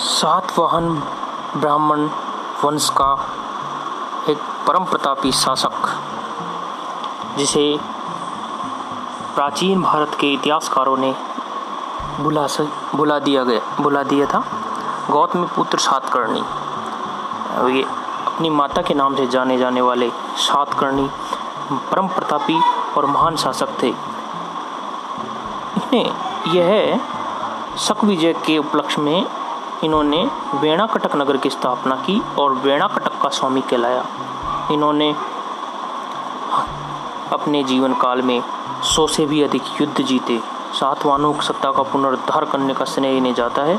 सातवाहन 0.00 0.88
ब्राह्मण 1.56 2.08
वंश 2.62 2.88
का 2.90 3.08
एक 4.28 4.38
परम 4.66 4.84
प्रतापी 4.84 5.32
शासक, 5.32 5.88
जिसे 7.38 7.64
प्राचीन 9.34 9.82
भारत 9.82 10.16
के 10.20 10.32
इतिहासकारों 10.32 10.96
ने 10.96 11.14
बुला 12.20 12.46
से, 12.46 12.66
बुला 12.94 13.18
दिया 13.18 13.42
गया, 13.44 13.60
बुला 13.80 14.02
दिया 14.02 14.26
था। 14.26 14.42
गौतम 15.10 15.44
पुत्र 15.46 15.78
सातकर्णी 15.78 16.40
ये 17.74 17.82
अपनी 17.82 18.50
माता 18.50 18.82
के 18.82 18.94
नाम 18.94 19.16
से 19.16 19.26
जाने 19.26 19.58
जाने 19.58 19.80
वाले 19.80 20.10
सातकर्णी 20.38 21.08
परम 21.90 22.08
प्रतापी 22.08 22.58
और 22.96 23.06
महान 23.06 23.36
शासक 23.36 23.82
थे। 23.82 23.88
इन्हें 25.76 26.54
यह 26.54 27.00
शक 27.78 28.04
विजय 28.04 28.32
के 28.46 28.58
उपलक्ष्य 28.58 29.02
में 29.02 29.26
इन्होंने 29.84 30.28
वेणाकटक 30.54 31.16
नगर 31.16 31.36
की 31.36 31.50
स्थापना 31.50 31.94
की 31.96 32.22
और 32.38 32.52
वेणाकटक 32.52 33.20
का 33.22 33.28
स्वामी 33.28 33.60
कहलाया। 33.60 34.04
इन्होंने 34.70 35.14
अपने 37.32 37.62
जीवन 37.64 37.94
काल 37.94 38.22
में 38.22 38.42
सौ 38.84 39.06
से 39.06 39.26
भी 39.26 39.42
अधिक 39.42 39.62
युद्ध 39.80 40.02
जीते। 40.02 40.40
सातवानों 40.74 41.32
की 41.32 41.40
सत्ता 41.40 41.70
का 41.72 41.82
पुनरुद्धार 41.82 42.44
करने 42.44 42.74
का 42.74 42.84
स्नेह 42.84 43.16
इन्हें 43.16 43.34
जाता 43.34 43.62
है। 43.62 43.78